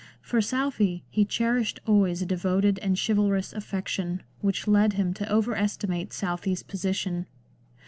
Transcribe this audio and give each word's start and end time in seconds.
For 0.19 0.41
Southey 0.41 1.03
he 1.11 1.23
cherished 1.25 1.79
always 1.85 2.23
a 2.23 2.25
devoted 2.25 2.79
and 2.79 2.97
chivalrous 2.99 3.53
affection 3.53 4.23
which 4.39 4.67
led 4.67 4.93
him 4.93 5.13
to 5.13 5.29
over 5.29 5.55
estimate 5.55 6.11
Southey's 6.11 6.63
position. 6.63 7.27